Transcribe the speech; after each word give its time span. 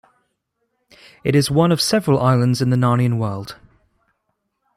It 1.23 1.35
is 1.35 1.51
one 1.51 1.71
of 1.71 1.79
several 1.79 2.21
lands 2.23 2.59
in 2.59 2.71
the 2.71 2.75
Narnian 2.75 3.19
world. 3.19 3.57